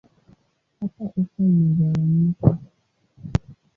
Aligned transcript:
Hapa 0.79 1.03
ufa 1.21 1.41
imegawanyika. 1.49 2.49